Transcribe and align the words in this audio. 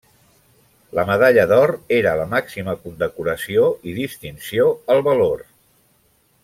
La 0.99 1.03
medalla 1.09 1.43
d'or 1.51 1.73
era 1.99 2.15
la 2.21 2.25
màxima 2.33 2.75
condecoració 2.87 3.69
i 3.93 3.97
distinció 4.01 4.69
al 4.95 5.09
valor. 5.11 5.49